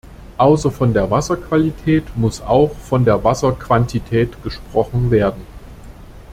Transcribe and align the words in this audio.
Außer 0.39 0.71
von 0.71 0.93
der 0.95 1.11
Wasserqualität 1.11 2.17
muss 2.17 2.41
auch 2.41 2.69
von 2.73 3.05
der 3.05 3.23
Wasserquantität 3.23 4.41
gesprochen 4.41 5.11
werden. 5.11 5.45